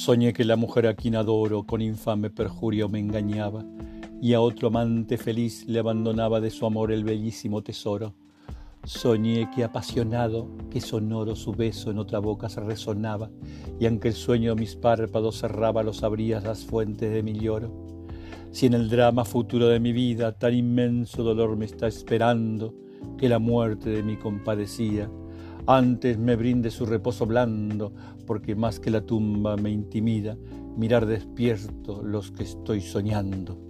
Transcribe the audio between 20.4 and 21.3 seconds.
inmenso